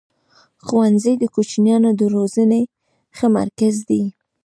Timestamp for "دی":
3.89-4.03